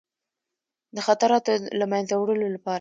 د 0.95 0.97
خطراتو 1.07 1.51
له 1.79 1.85
منځه 1.93 2.13
وړلو 2.17 2.47
لپاره. 2.55 2.69